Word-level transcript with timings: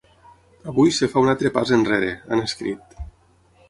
“Avui 0.71 0.93
es 0.93 1.03
fa 1.13 1.23
un 1.27 1.31
altre 1.35 1.53
pas 1.59 1.77
enrere”, 1.79 2.11
han 2.33 2.47
escrit. 2.49 3.03